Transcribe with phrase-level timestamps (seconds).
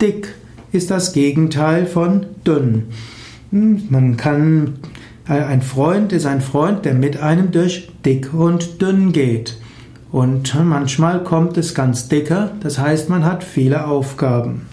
[0.00, 0.34] Dick
[0.72, 2.86] ist das Gegenteil von dünn.
[3.50, 4.78] Hm, man kann,
[5.28, 9.58] äh, ein Freund ist ein Freund, der mit einem durch dick und dünn geht.
[10.10, 14.66] Und manchmal kommt es ganz dicker, das heißt, man hat viele Aufgaben.